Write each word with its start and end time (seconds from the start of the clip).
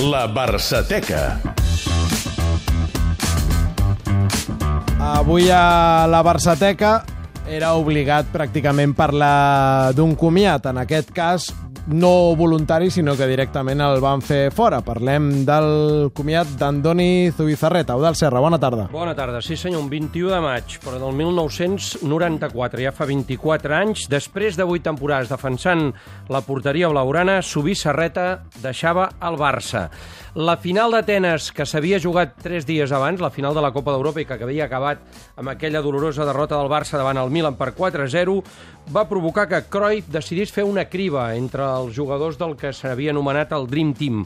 La 0.00 0.26
Barçateca. 0.26 1.40
Avui 4.98 5.50
a 5.52 6.06
la 6.08 6.22
Barçateca 6.24 7.02
era 7.44 7.74
obligat 7.76 8.30
pràcticament 8.32 8.94
parlar 8.96 9.92
d'un 9.92 10.14
comiat, 10.16 10.70
en 10.72 10.80
aquest 10.80 11.12
cas 11.12 11.50
no 11.88 12.34
voluntari, 12.36 12.90
sinó 12.90 13.16
que 13.16 13.26
directament 13.26 13.80
el 13.80 14.00
van 14.02 14.22
fer 14.22 14.50
fora. 14.54 14.80
Parlem 14.84 15.44
del 15.48 16.10
comiat 16.16 16.54
d'Andoni 16.60 17.30
Zubizarreta. 17.36 17.96
Eudal 17.96 18.18
Serra, 18.18 18.42
bona 18.42 18.58
tarda. 18.60 18.88
Bona 18.92 19.14
tarda, 19.16 19.40
sí 19.42 19.56
senyor, 19.56 19.82
un 19.82 19.90
21 19.90 20.34
de 20.34 20.40
maig, 20.44 20.78
però 20.84 21.00
del 21.00 21.16
1994, 21.18 22.84
ja 22.84 22.94
fa 22.94 23.08
24 23.08 23.76
anys, 23.80 24.06
després 24.12 24.58
de 24.58 24.66
8 24.66 24.86
temporades 24.90 25.32
defensant 25.32 25.88
la 26.28 26.44
porteria 26.46 26.90
blaurana, 26.92 27.40
Zubizarreta 27.42 28.44
deixava 28.62 29.10
el 29.20 29.40
Barça. 29.40 29.88
La 30.34 30.54
final 30.62 30.92
d'Atenes, 30.94 31.48
que 31.50 31.64
s'havia 31.66 31.98
jugat 31.98 32.36
3 32.38 32.62
dies 32.62 32.92
abans, 32.94 33.18
la 33.18 33.32
final 33.34 33.50
de 33.50 33.64
la 33.64 33.72
Copa 33.74 33.90
d'Europa 33.90 34.22
i 34.22 34.26
que 34.28 34.36
havia 34.38 34.68
acabat 34.68 35.00
amb 35.34 35.50
aquella 35.50 35.82
dolorosa 35.82 36.22
derrota 36.22 36.54
del 36.54 36.70
Barça 36.70 37.00
davant 37.00 37.18
el 37.18 37.32
Milan 37.34 37.56
per 37.58 37.72
4-0, 37.74 38.36
va 38.94 39.08
provocar 39.10 39.48
que 39.50 39.64
Cruyff 39.66 40.06
decidís 40.06 40.52
fer 40.54 40.62
una 40.62 40.84
criba 40.86 41.32
entre 41.34 41.66
els 41.66 41.96
jugadors 41.96 42.38
del 42.38 42.54
que 42.54 42.70
s'havia 42.70 43.10
anomenat 43.10 43.50
el 43.58 43.66
Dream 43.66 43.90
Team 43.98 44.22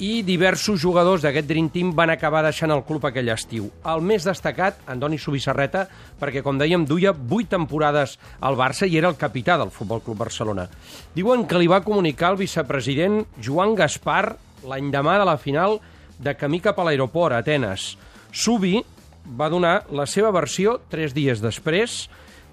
i 0.00 0.22
diversos 0.22 0.78
jugadors 0.80 1.26
d'aquest 1.26 1.48
Dream 1.48 1.66
Team 1.74 1.90
van 1.98 2.14
acabar 2.14 2.44
deixant 2.46 2.70
el 2.70 2.84
club 2.86 3.04
aquell 3.04 3.28
estiu. 3.34 3.66
El 3.84 4.00
més 4.06 4.24
destacat, 4.24 4.78
Andoni 4.88 5.18
Subissarreta, 5.18 5.88
perquè, 6.20 6.44
com 6.46 6.62
dèiem, 6.62 6.86
duia 6.88 7.10
8 7.12 7.50
temporades 7.50 8.14
al 8.40 8.56
Barça 8.56 8.86
i 8.86 8.96
era 8.96 9.10
el 9.10 9.18
capità 9.18 9.58
del 9.58 9.74
Futbol 9.74 10.00
Club 10.06 10.22
Barcelona. 10.22 10.68
Diuen 11.12 11.44
que 11.44 11.58
li 11.58 11.68
va 11.68 11.82
comunicar 11.84 12.30
el 12.32 12.40
vicepresident 12.40 13.26
Joan 13.42 13.74
Gaspar 13.74 14.38
l'endemà 14.66 15.18
de 15.20 15.26
la 15.28 15.36
final 15.38 15.78
de 16.20 16.34
camí 16.36 16.60
cap 16.60 16.78
a 16.78 16.84
l'aeroport, 16.84 17.34
a 17.34 17.40
Atenes. 17.44 17.94
Subi 18.32 18.80
va 19.38 19.48
donar 19.48 19.84
la 19.90 20.06
seva 20.06 20.32
versió 20.34 20.78
tres 20.90 21.14
dies 21.16 21.40
després, 21.42 22.08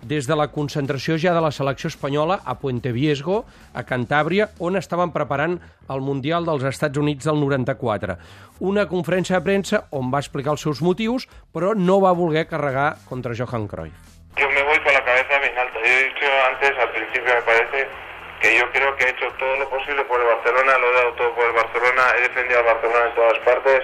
des 0.08 0.27
de 0.30 0.36
la 0.38 0.47
concentració 0.53 1.17
ja 1.17 1.33
de 1.33 1.41
la 1.41 1.52
selecció 1.52 1.89
espanyola 1.89 2.39
a 2.45 2.58
Puente 2.59 2.91
Viesgo, 2.94 3.44
a 3.73 3.83
Cantàbria, 3.83 4.49
on 4.59 4.77
estaven 4.77 5.11
preparant 5.11 5.58
el 5.89 6.02
Mundial 6.05 6.45
dels 6.45 6.64
Estats 6.69 6.97
Units 6.97 7.25
del 7.25 7.39
94. 7.41 8.17
Una 8.59 8.88
conferència 8.88 9.39
de 9.39 9.45
premsa 9.45 9.83
on 9.92 10.11
va 10.14 10.21
explicar 10.23 10.53
els 10.53 10.61
seus 10.61 10.81
motius, 10.81 11.27
però 11.53 11.73
no 11.75 11.99
va 12.02 12.14
voler 12.14 12.47
carregar 12.47 12.95
contra 13.09 13.36
Johan 13.36 13.67
Cruyff. 13.67 14.16
Yo 14.38 14.49
me 14.49 14.64
voy 14.64 14.77
con 14.86 14.94
la 14.94 15.03
cabeza 15.03 15.39
bien 15.42 15.58
alta. 15.58 15.80
Yo 15.81 15.89
he 15.89 16.03
dicho 16.14 16.27
antes, 16.52 16.71
al 16.77 16.92
principio 16.94 17.33
me 17.33 17.42
parece, 17.42 17.88
que 18.42 18.58
yo 18.58 18.71
creo 18.71 18.95
que 18.95 19.05
he 19.05 19.09
hecho 19.09 19.25
todo 19.39 19.55
lo 19.58 19.69
posible 19.69 20.03
por 20.05 20.21
el 20.21 20.27
Barcelona, 20.27 20.77
lo 20.77 20.92
he 20.92 20.94
dado 20.94 21.14
todo 21.14 21.33
por 21.33 21.45
el 21.45 21.53
Barcelona, 21.97 22.17
he 22.17 22.21
defendido 22.21 22.59
al 22.59 22.65
Barcelona 22.65 23.05
en 23.09 23.15
todas 23.15 23.39
partes. 23.39 23.83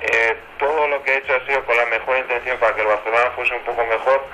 Eh, 0.00 0.36
todo 0.58 0.88
lo 0.88 1.02
que 1.02 1.12
he 1.12 1.18
hecho 1.18 1.34
ha 1.34 1.44
sido 1.46 1.64
con 1.64 1.76
la 1.76 1.86
mejor 1.86 2.18
intención 2.18 2.56
para 2.58 2.74
que 2.74 2.82
el 2.82 2.86
Barcelona 2.86 3.30
fuese 3.34 3.54
un 3.54 3.64
poco 3.64 3.84
mejor. 3.84 4.24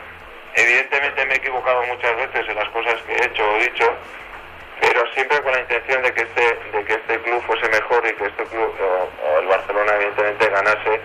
Evidentemente 0.55 1.25
me 1.27 1.35
he 1.35 1.37
equivocado 1.39 1.83
muchas 1.85 2.17
veces 2.17 2.49
en 2.49 2.55
las 2.55 2.69
cosas 2.69 3.01
que 3.03 3.13
he 3.15 3.25
hecho 3.25 3.43
o 3.43 3.59
dicho, 3.59 3.89
pero 4.81 5.01
siempre 5.15 5.41
con 5.43 5.53
la 5.53 5.61
intención 5.61 6.03
de 6.03 6.13
que 6.13 6.23
este, 6.23 6.77
de 6.77 6.85
que 6.85 6.95
este 6.95 7.21
club 7.23 7.43
fuese 7.47 7.69
mejor 7.69 8.07
y 8.07 8.15
que 8.15 8.27
este 8.27 8.45
club, 8.45 8.71
o, 8.79 9.27
o 9.27 9.41
el 9.41 9.47
Barcelona 9.47 9.93
evidentemente 9.97 10.49
ganase 10.51 11.01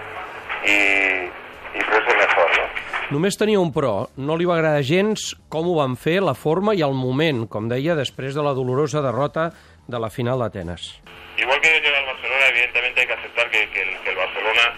y, 0.66 1.78
y 1.78 1.82
fuese 1.82 2.16
mejor, 2.18 2.50
¿no? 2.58 2.90
Només 3.10 3.40
tenia 3.42 3.58
un 3.58 3.72
però. 3.74 4.06
No 4.22 4.36
li 4.38 4.46
va 4.46 4.60
agradar 4.60 4.84
gens 4.86 5.32
com 5.50 5.66
ho 5.66 5.80
van 5.80 5.96
fer, 5.98 6.20
la 6.22 6.36
forma 6.38 6.76
i 6.78 6.84
el 6.86 6.94
moment, 6.94 7.48
com 7.50 7.66
deia, 7.66 7.96
després 7.98 8.36
de 8.38 8.44
la 8.46 8.54
dolorosa 8.54 9.02
derrota 9.02 9.48
de 9.90 10.00
la 10.00 10.10
final 10.10 10.40
d'Atenes. 10.40 11.02
Igual 11.38 11.60
que 11.62 11.82
yo 11.82 11.96
al 11.96 12.06
Barcelona, 12.06 12.48
evidentemente 12.48 13.02
hay 13.02 13.08
que 13.08 13.14
aceptar 13.14 13.50
que, 13.50 13.64
el, 13.64 14.16
Barcelona 14.16 14.74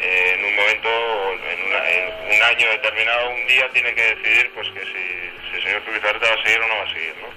eh, 0.00 0.34
en 0.34 0.44
un 0.44 0.56
momento, 0.56 0.88
en, 1.46 2.34
un 2.34 2.42
año 2.42 2.68
determinado, 2.70 3.30
un 3.30 3.46
día 3.46 3.68
tiene 3.70 3.94
que 3.94 4.14
decidir 4.14 4.50
pues 4.54 4.68
que 4.70 4.80
si, 4.80 5.56
el 5.56 5.62
señor 5.62 5.82
Zubizarreta 5.84 6.34
va 6.34 6.40
a 6.40 6.42
seguir 6.42 6.60
o 6.60 6.68
no 6.68 6.76
va 6.76 6.82
a 6.82 6.92
seguir, 6.92 7.14
¿no? 7.20 7.28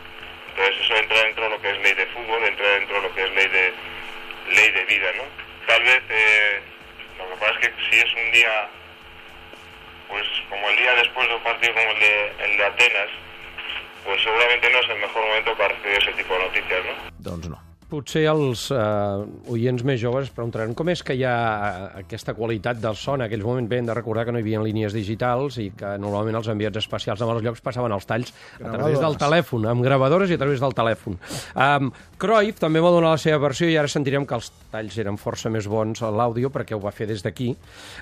Entonces 0.50 0.76
eso 0.84 0.96
entra 0.98 1.24
dentro 1.24 1.44
de 1.44 1.50
lo 1.50 1.62
que 1.62 1.72
es 1.72 1.78
ley 1.80 1.94
de 1.94 2.06
fútbol, 2.08 2.44
entra 2.44 2.68
dentro 2.68 2.96
de 2.96 3.02
lo 3.08 3.16
que 3.16 3.24
es 3.24 3.32
ley 3.32 3.48
de 3.48 3.74
ley 4.50 4.72
de 4.72 4.86
vida, 4.86 5.12
¿no? 5.18 5.24
Tal 5.68 5.84
vez 5.84 6.02
eh, 6.10 6.62
lo 7.18 7.30
que 7.30 7.36
pasa 7.36 7.60
es 7.60 7.68
que 7.68 7.74
si 7.90 8.00
es 8.00 8.14
un 8.16 8.32
día, 8.32 8.68
pues 10.10 10.26
como 10.50 10.70
el 10.70 10.78
día 10.78 10.96
después 10.96 11.28
de 11.28 11.36
un 11.36 11.44
partido 11.44 11.74
como 11.74 11.92
el 11.92 12.00
de, 12.00 12.32
el 12.44 12.58
de 12.58 12.66
Atenas, 12.66 13.10
pues 14.04 14.22
seguramente 14.24 14.70
no 14.70 14.80
es 14.80 14.90
el 14.90 14.98
mejor 14.98 15.26
momento 15.26 15.56
para 15.56 15.76
recibir 15.76 15.98
ese 15.98 16.14
tipo 16.14 16.34
de. 16.38 16.41
Doncs 17.32 17.52
no. 17.52 17.60
Potser 17.92 18.22
els 18.32 18.70
eh, 18.72 19.24
oients 19.52 19.82
més 19.84 19.98
joves 20.00 20.30
es 20.30 20.32
preguntaran 20.32 20.72
com 20.80 20.88
és 20.94 21.02
que 21.04 21.12
hi 21.18 21.26
ha 21.28 21.34
eh, 21.36 21.88
aquesta 22.06 22.32
qualitat 22.38 22.80
del 22.80 22.96
son. 22.96 23.20
En 23.20 23.26
aquells 23.26 23.44
moments 23.44 23.68
bé, 23.68 23.82
hem 23.82 23.90
de 23.90 23.96
recordar 23.98 24.24
que 24.24 24.32
no 24.32 24.40
hi 24.40 24.46
havia 24.46 24.62
línies 24.64 24.96
digitals 24.96 25.58
i 25.60 25.66
que 25.76 25.98
normalment 26.00 26.40
els 26.40 26.48
enviats 26.54 26.80
especials 26.80 27.20
en 27.20 27.34
els 27.34 27.44
llocs 27.44 27.60
passaven 27.66 27.92
els 27.92 28.08
talls 28.08 28.32
a 28.32 28.64
través 28.64 28.96
del 28.96 28.96
Gravadores. 28.96 29.20
telèfon, 29.26 29.68
amb 29.74 29.84
gravadores 29.84 30.32
i 30.32 30.40
a 30.40 30.44
través 30.46 30.64
del 30.64 30.78
telèfon. 30.78 31.20
Um, 31.52 31.92
Cruyff 32.22 32.64
també 32.64 32.80
va 32.80 32.94
donar 32.96 33.12
la 33.18 33.20
seva 33.20 33.44
versió 33.44 33.68
i 33.68 33.76
ara 33.76 33.92
sentirem 33.92 34.24
que 34.24 34.40
els 34.40 34.54
talls 34.72 34.98
eren 35.04 35.20
força 35.20 35.52
més 35.52 35.68
bons 35.68 36.00
a 36.00 36.16
l'àudio 36.16 36.48
perquè 36.48 36.80
ho 36.80 36.80
va 36.80 36.96
fer 36.96 37.12
des 37.12 37.28
d'aquí. 37.28 37.52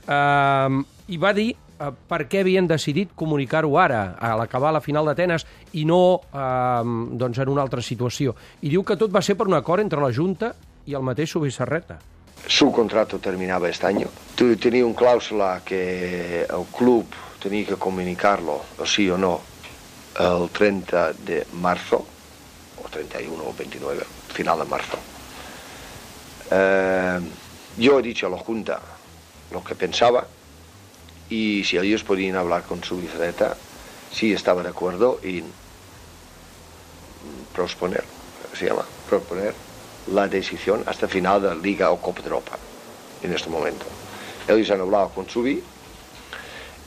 Um, 0.05 0.83
I 1.09 1.17
va 1.17 1.33
dir 1.33 1.49
uh, 1.53 1.89
per 1.89 2.23
què 2.29 2.43
havien 2.43 2.67
decidit 2.69 3.15
comunicar-ho 3.17 3.73
ara, 3.81 4.15
a 4.19 4.35
l'acabar 4.37 4.71
la 4.75 4.83
final 4.83 5.09
d'Atenes, 5.09 5.45
i 5.73 5.85
no 5.89 6.19
um, 6.19 7.17
doncs 7.17 7.41
en 7.41 7.49
una 7.49 7.65
altra 7.65 7.81
situació. 7.81 8.35
I 8.61 8.69
diu 8.69 8.85
que 8.85 8.97
tot 8.99 9.13
va 9.13 9.23
ser 9.25 9.37
per 9.39 9.49
un 9.49 9.57
acord 9.57 9.81
entre 9.81 10.01
la 10.03 10.13
Junta 10.13 10.53
i 10.85 10.97
el 10.97 11.05
mateix 11.05 11.33
Subissarreta. 11.33 11.99
Su 12.47 12.71
contrato 12.71 13.19
terminaba 13.19 13.69
este 13.69 13.87
año. 13.87 14.07
Tenía 14.35 14.85
una 14.85 14.95
cláusula 14.95 15.61
que 15.65 16.43
el 16.43 16.65
club 16.75 17.05
tenía 17.39 17.65
que 17.65 17.75
comunicarlo, 17.75 18.61
o 18.77 18.85
sí 18.85 19.09
o 19.09 19.17
no, 19.17 19.41
el 20.19 20.49
30 20.49 21.13
de 21.13 21.45
marzo, 21.53 22.05
o 22.83 22.89
31 22.89 23.43
o 23.43 23.53
29, 23.53 24.03
final 24.33 24.59
de 24.59 24.65
marzo. 24.65 24.97
Eh, 26.51 27.19
yo 27.77 27.99
he 27.99 28.01
dicho 28.01 28.27
a 28.27 28.29
la 28.29 28.37
Junta 28.37 28.79
lo 29.51 29.63
que 29.63 29.75
pensaba 29.75 30.25
y 31.29 31.63
si 31.63 31.77
ellos 31.77 32.03
podían 32.03 32.35
hablar 32.35 32.63
con 32.63 32.83
su 32.83 32.97
vicereta, 32.97 33.55
sí 34.11 34.33
estaba 34.33 34.63
de 34.63 34.69
acuerdo 34.69 35.19
en 35.23 35.45
prosponer, 37.53 38.03
se 38.57 38.67
llama, 38.67 38.85
proponer 39.07 39.53
la 40.07 40.27
decisión 40.27 40.83
hasta 40.87 41.07
final 41.07 41.41
de 41.41 41.55
Liga 41.55 41.91
o 41.91 42.01
Copa 42.01 42.21
de 42.21 42.27
Europa 42.27 42.57
en 43.21 43.33
este 43.33 43.49
momento. 43.49 43.85
Ellos 44.47 44.71
han 44.71 44.81
hablado 44.81 45.09
con 45.09 45.29
Subi 45.29 45.61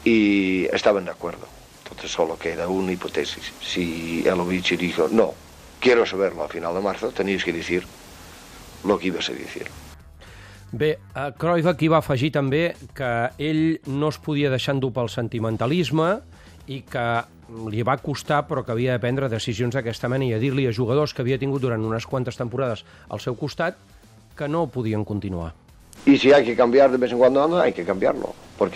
y 0.05 0.67
estaban 0.73 1.05
de 1.05 1.13
acuerdo. 1.13 1.47
Entonces 1.85 2.11
solo 2.11 2.39
queda 2.39 2.67
una 2.69 2.93
hipótesis. 2.93 3.53
Si 3.63 4.27
Elovich 4.27 4.77
dijo, 4.77 5.09
no, 5.11 5.35
quiero 5.79 6.07
saberlo 6.07 6.45
a 6.45 6.49
final 6.49 6.75
de 6.75 6.81
marzo, 6.81 7.11
tenéis 7.11 7.45
que 7.45 7.53
decir 7.53 7.87
lo 8.85 8.99
que 8.99 9.09
ibas 9.09 9.29
a 9.29 9.33
decir. 9.33 9.69
Bé, 10.72 10.97
eh, 10.97 11.31
Cruyff 11.37 11.69
aquí 11.69 11.88
va 11.93 11.99
afegir 12.00 12.31
també 12.33 12.72
que 12.97 13.12
ell 13.37 13.78
no 13.93 14.09
es 14.09 14.19
podia 14.19 14.50
deixar 14.50 14.72
endur 14.78 14.93
pel 14.97 15.10
sentimentalisme 15.12 16.15
i 16.72 16.81
que 16.88 17.06
li 17.69 17.83
va 17.84 17.99
costar 18.00 18.47
però 18.49 18.62
que 18.65 18.72
havia 18.72 18.94
de 18.97 19.03
prendre 19.03 19.28
decisions 19.28 19.77
d'aquesta 19.77 20.09
mena 20.09 20.25
i 20.25 20.32
a 20.32 20.41
dir-li 20.41 20.65
a 20.66 20.72
jugadors 20.72 21.12
que 21.12 21.21
havia 21.21 21.37
tingut 21.38 21.61
durant 21.61 21.84
unes 21.84 22.06
quantes 22.09 22.41
temporades 22.41 22.87
al 23.11 23.21
seu 23.21 23.37
costat 23.37 23.77
que 24.37 24.49
no 24.49 24.66
podien 24.66 25.05
continuar. 25.05 25.53
Y 26.06 26.16
si 26.16 26.32
hay 26.32 26.44
que 26.44 26.56
cambiar 26.56 26.91
de 26.91 26.97
vez 26.97 27.12
en 27.12 27.19
cuando, 27.19 27.61
hay 27.61 27.72
que 27.72 27.84
cambiarlo. 27.84 28.34
¿Por? 28.56 28.71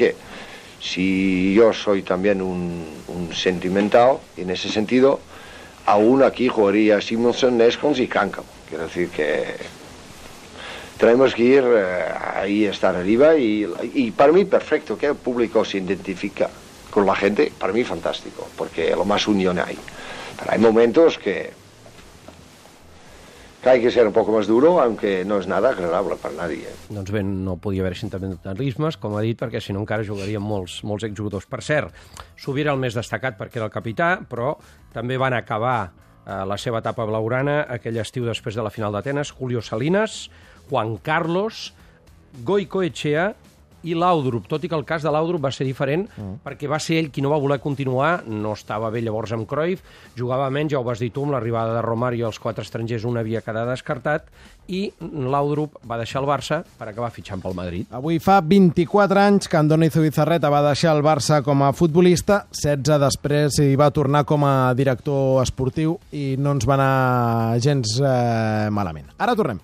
Si 0.78 1.54
yo 1.54 1.72
soy 1.72 2.02
también 2.02 2.42
un, 2.42 2.84
un 3.08 3.32
sentimental, 3.32 4.18
en 4.36 4.50
ese 4.50 4.68
sentido, 4.68 5.18
aún 5.86 6.22
aquí 6.22 6.48
jugaría 6.48 7.00
Simonson, 7.00 7.56
Neskons 7.56 7.98
y 7.98 8.06
Cáncamo. 8.06 8.46
Quiero 8.68 8.84
decir 8.84 9.08
que 9.08 9.56
tenemos 10.98 11.34
que 11.34 11.42
ir 11.42 11.64
eh, 11.64 12.04
ahí, 12.34 12.64
estar 12.64 12.96
arriba 12.96 13.36
y, 13.36 13.66
y 13.94 14.10
para 14.10 14.32
mí 14.32 14.44
perfecto 14.44 14.96
que 14.96 15.06
el 15.06 15.16
público 15.16 15.64
se 15.64 15.78
identifica 15.78 16.48
con 16.90 17.04
la 17.04 17.14
gente, 17.14 17.52
para 17.58 17.72
mí 17.72 17.84
fantástico, 17.84 18.48
porque 18.56 18.90
lo 18.96 19.04
más 19.04 19.28
unión 19.28 19.58
hay. 19.58 19.76
Pero 20.38 20.52
hay 20.52 20.58
momentos 20.58 21.18
que, 21.18 21.52
que 23.62 23.68
hay 23.68 23.82
que 23.82 23.90
ser 23.90 24.06
un 24.06 24.14
poco 24.14 24.32
más 24.32 24.46
duro, 24.46 24.80
aunque 24.80 25.22
no 25.24 25.38
es 25.38 25.46
nada 25.46 25.70
agradable 25.70 26.16
para 26.16 26.34
nadie. 26.34 26.64
¿eh? 26.64 26.74
Doncs 26.88 27.12
bé, 27.12 27.22
no 27.22 27.58
podia 27.60 27.82
haver 27.84 27.98
sentimentalismes, 28.00 28.96
com 28.96 29.16
ha 29.18 29.24
dit, 29.24 29.36
perquè 29.36 29.60
si 29.60 29.76
no 29.76 29.84
encara 29.84 30.08
jugarien 30.08 30.40
molts, 30.40 30.78
molts 30.88 31.04
exjugadors. 31.04 31.44
Per 31.50 31.60
cert, 31.60 31.92
Subi 32.40 32.64
era 32.64 32.72
el 32.72 32.80
més 32.80 32.96
destacat 32.96 33.36
perquè 33.36 33.60
era 33.60 33.68
el 33.68 33.74
capità, 33.74 34.14
però 34.24 34.54
també 34.96 35.20
van 35.20 35.36
acabar 35.36 35.78
eh, 35.90 36.42
la 36.48 36.56
seva 36.56 36.80
etapa 36.80 37.04
blaurana 37.04 37.64
aquell 37.76 38.00
estiu 38.00 38.24
després 38.24 38.56
de 38.56 38.64
la 38.64 38.72
final 38.72 38.96
d'Atenes, 38.96 39.36
Julio 39.36 39.60
Salinas, 39.60 40.30
Juan 40.70 40.96
Carlos, 41.02 41.72
Goico 42.44 42.82
Echea 42.82 43.32
i 43.86 43.94
Laudrup, 43.94 44.48
tot 44.50 44.64
i 44.64 44.70
que 44.70 44.76
el 44.76 44.84
cas 44.86 45.04
de 45.04 45.12
Laudrup 45.14 45.44
va 45.44 45.52
ser 45.54 45.66
diferent, 45.66 46.06
mm. 46.08 46.40
perquè 46.44 46.68
va 46.70 46.80
ser 46.82 46.98
ell 47.00 47.10
qui 47.14 47.22
no 47.22 47.30
va 47.32 47.40
voler 47.42 47.58
continuar, 47.62 48.24
no 48.26 48.54
estava 48.56 48.90
bé 48.90 49.02
llavors 49.04 49.34
amb 49.36 49.46
Cruyff, 49.48 49.84
jugava 50.18 50.48
menys, 50.50 50.74
ja 50.74 50.80
ho 50.80 50.86
vas 50.86 51.02
dir 51.02 51.12
tu, 51.14 51.26
amb 51.26 51.36
l'arribada 51.36 51.76
de 51.76 51.84
Romario 51.86 52.26
els 52.28 52.40
quatre 52.42 52.66
estrangers 52.66 53.06
un 53.06 53.20
havia 53.20 53.44
quedat 53.46 53.68
descartat, 53.70 54.26
i 54.66 54.88
Laudrup 54.98 55.78
va 55.86 56.00
deixar 56.00 56.24
el 56.24 56.26
Barça 56.26 56.60
per 56.78 56.88
acabar 56.90 57.12
fitxant 57.14 57.42
pel 57.44 57.54
Madrid. 57.54 57.86
Avui 57.94 58.18
fa 58.22 58.40
24 58.42 59.22
anys 59.22 59.50
que 59.50 59.60
Andoni 59.60 59.90
Zubizarreta 59.94 60.50
va 60.50 60.64
deixar 60.66 60.96
el 60.96 61.04
Barça 61.06 61.42
com 61.46 61.62
a 61.62 61.70
futbolista, 61.76 62.42
16 62.50 62.98
després 63.06 63.60
hi 63.62 63.76
va 63.78 63.92
tornar 63.94 64.24
com 64.26 64.42
a 64.48 64.74
director 64.74 65.44
esportiu 65.44 66.00
i 66.10 66.34
no 66.40 66.56
ens 66.56 66.66
va 66.66 66.74
anar 66.80 67.62
gens 67.62 67.98
eh, 68.02 68.66
malament. 68.74 69.14
Ara 69.22 69.38
tornem. 69.38 69.62